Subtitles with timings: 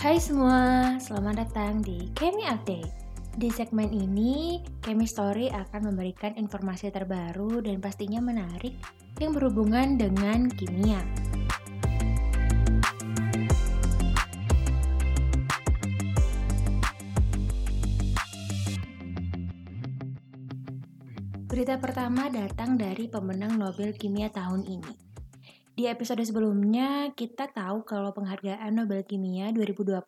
[0.00, 2.88] Hai semua, selamat datang di Chemi Update.
[3.36, 8.80] Di segmen ini, Chemi Story akan memberikan informasi terbaru dan pastinya menarik
[9.20, 11.04] yang berhubungan dengan kimia.
[21.44, 25.09] Berita pertama datang dari pemenang Nobel Kimia tahun ini,
[25.80, 30.04] di episode sebelumnya, kita tahu kalau penghargaan Nobel Kimia 2020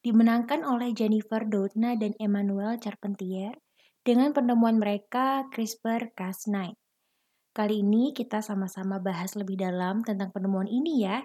[0.00, 3.52] dimenangkan oleh Jennifer Doudna dan Emmanuel Charpentier
[4.00, 6.72] dengan penemuan mereka CRISPR-Cas9.
[7.52, 11.20] Kali ini kita sama-sama bahas lebih dalam tentang penemuan ini ya.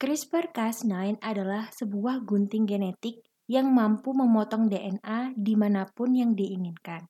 [0.00, 3.20] CRISPR-Cas9 adalah sebuah gunting genetik
[3.52, 7.04] yang mampu memotong DNA di mana pun yang diinginkan.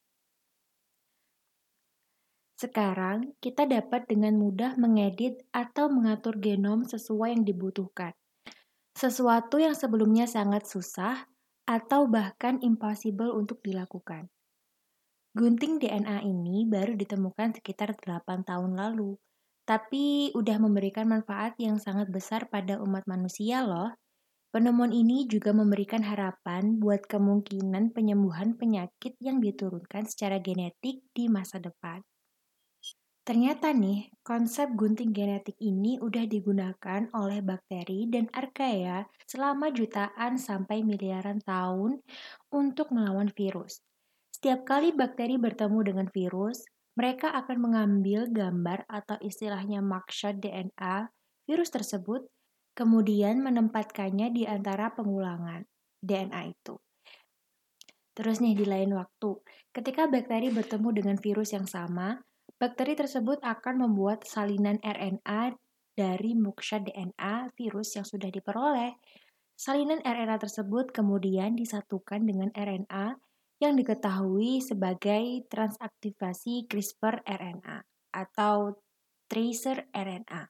[2.56, 8.16] Sekarang, kita dapat dengan mudah mengedit atau mengatur genom sesuai yang dibutuhkan.
[8.96, 11.28] Sesuatu yang sebelumnya sangat susah
[11.68, 14.32] atau bahkan impossible untuk dilakukan.
[15.36, 19.20] Gunting DNA ini baru ditemukan sekitar 8 tahun lalu,
[19.68, 23.92] tapi udah memberikan manfaat yang sangat besar pada umat manusia loh.
[24.48, 31.60] Penemuan ini juga memberikan harapan buat kemungkinan penyembuhan penyakit yang diturunkan secara genetik di masa
[31.60, 32.00] depan.
[33.27, 40.86] Ternyata nih, konsep gunting genetik ini udah digunakan oleh bakteri dan archaea selama jutaan sampai
[40.86, 42.06] miliaran tahun
[42.54, 43.82] untuk melawan virus.
[44.30, 51.10] Setiap kali bakteri bertemu dengan virus, mereka akan mengambil gambar atau istilahnya mugshot DNA
[51.50, 52.30] virus tersebut,
[52.78, 55.66] kemudian menempatkannya di antara pengulangan
[55.98, 56.78] DNA itu.
[58.14, 59.34] Terus nih di lain waktu,
[59.75, 62.22] ketika bakteri bertemu dengan virus yang sama,
[62.56, 65.61] Bakteri tersebut akan membuat salinan RNA
[65.93, 68.97] dari mugshot DNA virus yang sudah diperoleh.
[69.53, 73.21] Salinan RNA tersebut kemudian disatukan dengan RNA
[73.61, 78.77] yang diketahui sebagai transaktivasi CRISPR-RNA atau
[79.28, 80.49] tracer RNA.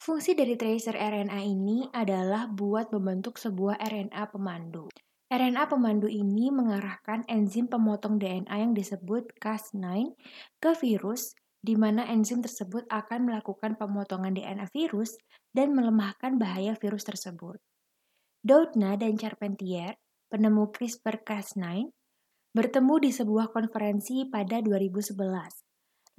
[0.00, 4.88] Fungsi dari tracer RNA ini adalah buat membentuk sebuah RNA pemandu.
[5.32, 10.12] RNA pemandu ini mengarahkan enzim pemotong DNA yang disebut Cas9
[10.60, 11.32] ke virus,
[11.64, 15.16] di mana enzim tersebut akan melakukan pemotongan DNA virus
[15.56, 17.56] dan melemahkan bahaya virus tersebut.
[18.44, 19.96] Doudna dan Charpentier,
[20.28, 21.88] penemu CRISPR-Cas9,
[22.52, 25.16] bertemu di sebuah konferensi pada 2011.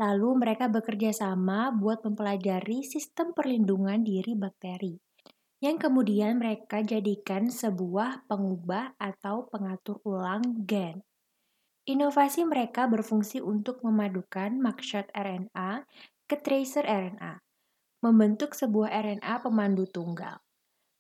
[0.02, 4.98] Lalu mereka bekerja sama buat mempelajari sistem perlindungan diri bakteri
[5.64, 11.00] yang kemudian mereka jadikan sebuah pengubah atau pengatur ulang gen.
[11.86, 15.86] Inovasi mereka berfungsi untuk memadukan mugshot RNA
[16.26, 17.40] ke tracer RNA,
[18.02, 20.42] membentuk sebuah RNA pemandu tunggal.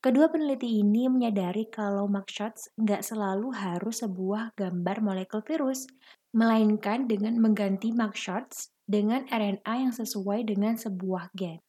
[0.05, 5.89] Kedua peneliti ini menyadari kalau mugshots nggak selalu harus sebuah gambar molekul virus,
[6.37, 11.64] melainkan dengan mengganti mugshots dengan RNA yang sesuai dengan sebuah gen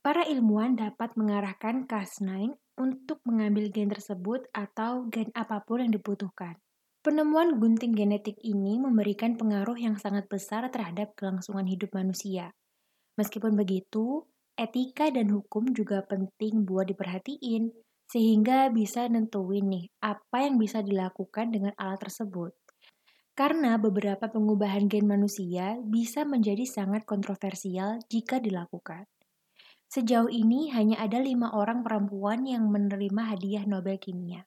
[0.00, 6.54] para ilmuwan dapat mengarahkan Cas9 untuk mengambil gen tersebut atau gen apa pun yang dibutuhkan.
[7.02, 12.54] Penemuan gunting genetik ini memberikan pengaruh yang sangat besar terhadap kelangsungan hidup manusia.
[13.18, 17.70] Meskipun begitu, etika dan hukum juga penting buat diperhatiin,
[18.08, 22.54] sehingga bisa nentuin nih apa yang bisa dilakukan dengan alat tersebut.
[23.38, 29.06] Karena beberapa pengubahan gen manusia bisa menjadi sangat kontroversial jika dilakukan.
[29.88, 34.44] Sejauh ini hanya ada lima orang perempuan yang menerima hadiah Nobel Kimia.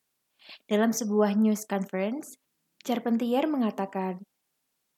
[0.69, 2.37] Dalam sebuah news conference,
[2.85, 4.21] Charpentier mengatakan,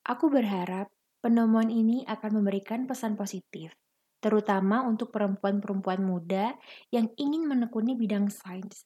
[0.04, 0.92] Aku berharap
[1.24, 3.72] penemuan ini akan memberikan pesan positif,
[4.20, 6.60] terutama untuk perempuan-perempuan muda
[6.92, 8.84] yang ingin menekuni bidang sains.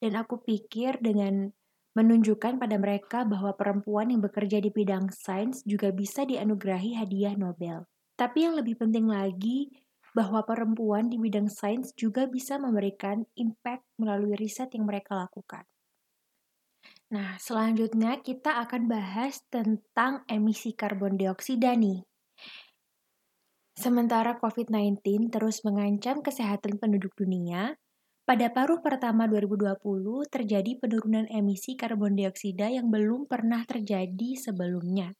[0.00, 1.52] Dan aku pikir dengan
[1.92, 7.84] menunjukkan pada mereka bahwa perempuan yang bekerja di bidang sains juga bisa dianugerahi hadiah Nobel.
[8.16, 9.68] Tapi yang lebih penting lagi,
[10.16, 15.68] bahwa perempuan di bidang sains juga bisa memberikan impact melalui riset yang mereka lakukan.
[17.12, 22.00] Nah, selanjutnya kita akan bahas tentang emisi karbon dioksida nih.
[23.76, 27.76] Sementara COVID-19 terus mengancam kesehatan penduduk dunia,
[28.24, 29.76] pada paruh pertama 2020
[30.32, 35.12] terjadi penurunan emisi karbon dioksida yang belum pernah terjadi sebelumnya.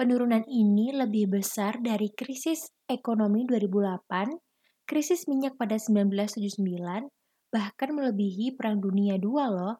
[0.00, 4.32] Penurunan ini lebih besar dari krisis ekonomi 2008,
[4.88, 6.56] krisis minyak pada 1979,
[7.52, 9.76] bahkan melebihi Perang Dunia II loh.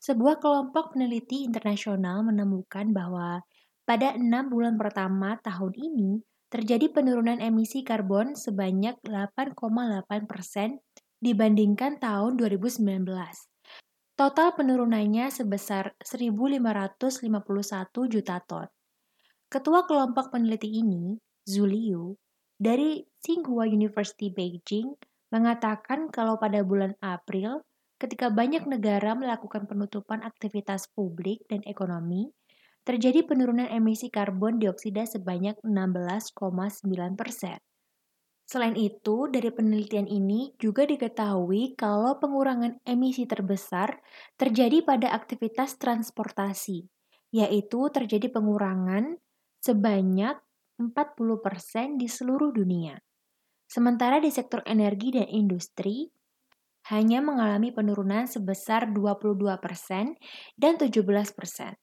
[0.00, 3.44] Sebuah kelompok peneliti internasional menemukan bahwa
[3.84, 10.80] pada enam bulan pertama tahun ini terjadi penurunan emisi karbon sebanyak 8,8 persen
[11.20, 12.80] dibandingkan tahun 2019.
[14.16, 17.28] Total penurunannya sebesar 1.551
[18.08, 18.72] juta ton.
[19.54, 21.14] Ketua kelompok peneliti ini,
[21.46, 22.18] Zhu Liu,
[22.58, 24.98] dari Tsinghua University Beijing,
[25.30, 27.62] mengatakan kalau pada bulan April,
[28.02, 32.34] ketika banyak negara melakukan penutupan aktivitas publik dan ekonomi,
[32.82, 37.62] terjadi penurunan emisi karbon dioksida sebanyak 16,9 persen.
[38.50, 44.02] Selain itu, dari penelitian ini juga diketahui kalau pengurangan emisi terbesar
[44.34, 46.90] terjadi pada aktivitas transportasi,
[47.30, 49.22] yaitu terjadi pengurangan
[49.64, 50.36] sebanyak
[50.76, 53.00] 40% di seluruh dunia.
[53.64, 56.04] Sementara di sektor energi dan industri,
[56.92, 60.20] hanya mengalami penurunan sebesar 22%
[60.60, 61.80] dan 17%.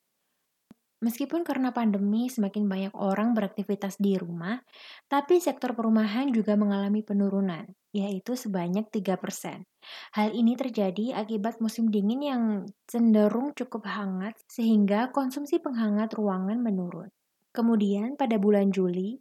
[1.02, 4.62] Meskipun karena pandemi semakin banyak orang beraktivitas di rumah,
[5.10, 9.66] tapi sektor perumahan juga mengalami penurunan, yaitu sebanyak 3%.
[10.14, 12.44] Hal ini terjadi akibat musim dingin yang
[12.86, 17.10] cenderung cukup hangat sehingga konsumsi penghangat ruangan menurun.
[17.52, 19.20] Kemudian pada bulan Juli,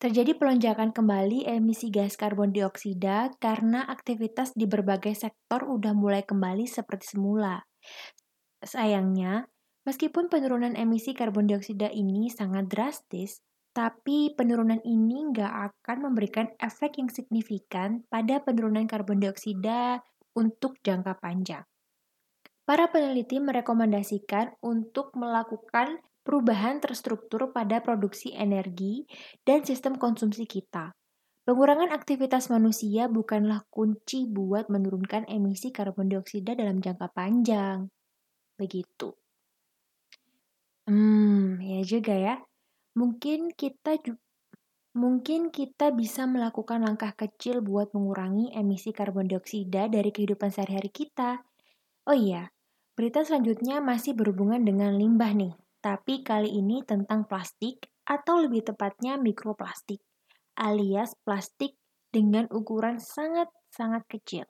[0.00, 6.68] terjadi pelonjakan kembali emisi gas karbon dioksida karena aktivitas di berbagai sektor udah mulai kembali
[6.68, 7.64] seperti semula.
[8.60, 9.48] Sayangnya,
[9.88, 13.40] Meskipun penurunan emisi karbon dioksida ini sangat drastis,
[13.72, 20.04] tapi penurunan ini nggak akan memberikan efek yang signifikan pada penurunan karbon dioksida
[20.36, 21.64] untuk jangka panjang.
[22.68, 29.02] Para peneliti merekomendasikan untuk melakukan perubahan terstruktur pada produksi energi
[29.42, 30.94] dan sistem konsumsi kita.
[31.42, 37.90] Pengurangan aktivitas manusia bukanlah kunci buat menurunkan emisi karbon dioksida dalam jangka panjang.
[38.54, 39.10] Begitu.
[40.86, 42.36] Hmm, ya juga ya.
[42.94, 43.98] Mungkin kita
[44.90, 51.46] Mungkin kita bisa melakukan langkah kecil buat mengurangi emisi karbon dioksida dari kehidupan sehari-hari kita.
[52.10, 52.50] Oh iya,
[52.98, 59.16] berita selanjutnya masih berhubungan dengan limbah nih, tapi kali ini tentang plastik atau lebih tepatnya
[59.16, 60.00] mikroplastik,
[60.60, 61.76] alias plastik
[62.12, 64.44] dengan ukuran sangat-sangat kecil.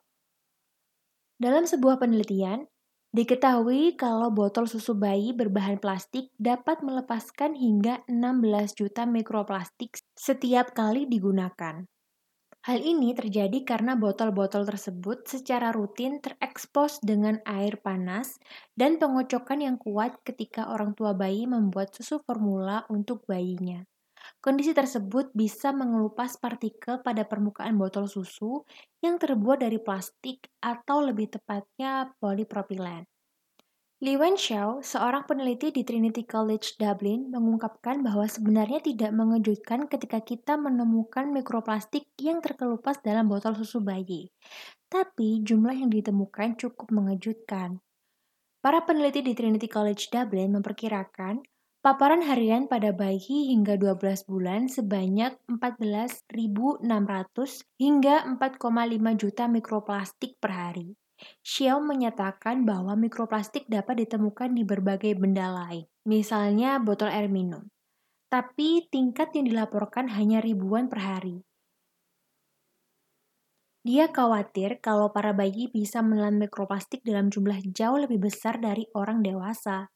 [1.41, 2.69] Dalam sebuah penelitian,
[3.11, 11.11] Diketahui kalau botol susu bayi berbahan plastik dapat melepaskan hingga 16 juta mikroplastik setiap kali
[11.11, 11.83] digunakan.
[12.61, 18.27] Hal ini terjadi karena botol-botol tersebut secara rutin terekspos dengan air panas
[18.77, 23.81] dan pengocokan yang kuat ketika orang tua bayi membuat susu formula untuk bayinya.
[24.45, 28.61] Kondisi tersebut bisa mengelupas partikel pada permukaan botol susu
[29.05, 33.10] yang terbuat dari plastik atau lebih tepatnya polipropilen.
[34.01, 40.57] Lee Wenxiao, seorang peneliti di Trinity College Dublin, mengungkapkan bahwa sebenarnya tidak mengejutkan ketika kita
[40.57, 44.33] menemukan mikroplastik yang terkelupas dalam botol susu bayi.
[44.89, 47.77] Tapi jumlah yang ditemukan cukup mengejutkan.
[48.57, 51.45] Para peneliti di Trinity College Dublin memperkirakan
[51.81, 56.85] Paparan harian pada bayi hingga 12 bulan sebanyak 14.600
[57.81, 61.00] hingga 4,5 juta mikroplastik per hari.
[61.41, 67.69] Xiao menyatakan bahwa mikroplastik dapat ditemukan di berbagai benda lain, misalnya botol air minum.
[68.31, 71.43] Tapi tingkat yang dilaporkan hanya ribuan per hari.
[73.81, 79.25] Dia khawatir kalau para bayi bisa menelan mikroplastik dalam jumlah jauh lebih besar dari orang
[79.25, 79.89] dewasa.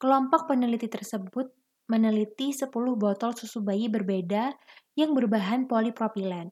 [0.00, 1.52] Kelompok peneliti tersebut
[1.92, 4.56] meneliti 10 botol susu bayi berbeda
[4.96, 6.48] yang berbahan polipropilen.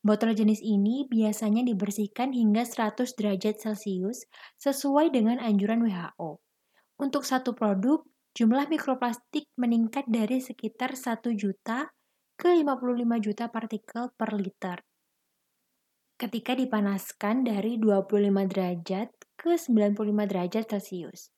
[0.00, 4.24] Botol jenis ini biasanya dibersihkan hingga 100 derajat Celcius
[4.56, 6.40] sesuai dengan anjuran WHO.
[6.96, 8.00] Untuk satu produk,
[8.32, 11.92] jumlah mikroplastik meningkat dari sekitar 1 juta
[12.40, 14.80] ke 55 juta partikel per liter.
[16.16, 21.28] Ketika dipanaskan dari 25 derajat ke 95 derajat Celcius.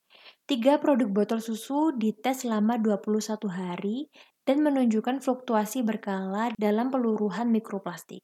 [0.47, 4.07] Tiga produk botol susu dites selama 21 hari
[4.47, 8.23] dan menunjukkan fluktuasi berkala dalam peluruhan mikroplastik.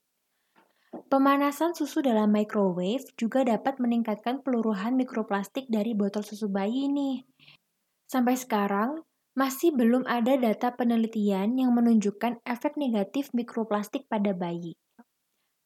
[1.06, 7.22] Pemanasan susu dalam microwave juga dapat meningkatkan peluruhan mikroplastik dari botol susu bayi ini.
[8.10, 9.06] Sampai sekarang,
[9.38, 14.74] masih belum ada data penelitian yang menunjukkan efek negatif mikroplastik pada bayi.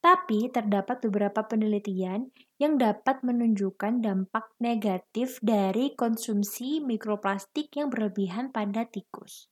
[0.04, 2.28] Tapi terdapat beberapa penelitian
[2.60, 9.48] yang dapat menunjukkan dampak negatif dari konsumsi mikroplastik yang berlebihan pada tikus.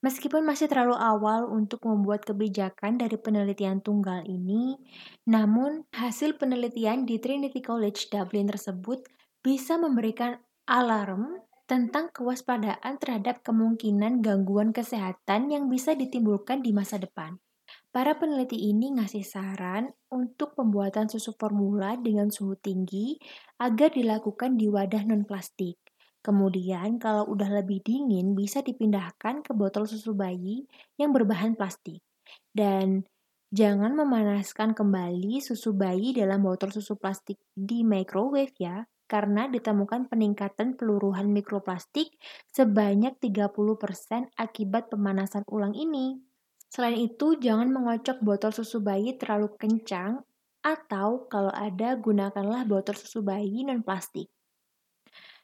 [0.00, 4.80] Meskipun masih terlalu awal untuk membuat kebijakan dari penelitian tunggal ini,
[5.28, 9.04] namun hasil penelitian di Trinity College Dublin tersebut
[9.44, 17.36] bisa memberikan alarm tentang kewaspadaan terhadap kemungkinan gangguan kesehatan yang bisa ditimbulkan di masa depan.
[17.92, 23.20] Para peneliti ini ngasih saran untuk pembuatan susu formula dengan suhu tinggi
[23.60, 25.89] agar dilakukan di wadah non-plastik.
[26.20, 30.68] Kemudian kalau udah lebih dingin bisa dipindahkan ke botol susu bayi
[31.00, 32.04] yang berbahan plastik.
[32.52, 33.08] Dan
[33.48, 40.78] jangan memanaskan kembali susu bayi dalam botol susu plastik di microwave ya, karena ditemukan peningkatan
[40.78, 42.14] peluruhan mikroplastik
[42.54, 46.20] sebanyak 30% akibat pemanasan ulang ini.
[46.70, 50.22] Selain itu, jangan mengocok botol susu bayi terlalu kencang
[50.62, 54.30] atau kalau ada gunakanlah botol susu bayi non plastik.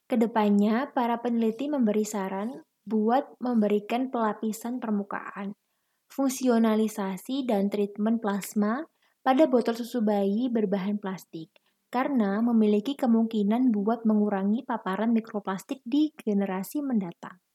[0.06, 5.58] Ke depannya, para peneliti memberi saran buat memberikan pelapisan permukaan,
[6.06, 8.86] fungsionalisasi dan treatment plasma
[9.26, 11.50] pada botol susu bayi berbahan plastik
[11.90, 17.45] karena memiliki kemungkinan buat mengurangi paparan mikroplastik di generasi mendatang.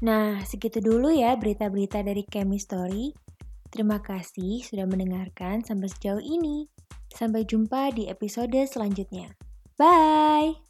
[0.00, 3.12] Nah, segitu dulu ya berita-berita dari Chemistry.
[3.68, 6.66] Terima kasih sudah mendengarkan sampai sejauh ini.
[7.12, 9.36] Sampai jumpa di episode selanjutnya.
[9.76, 10.69] Bye!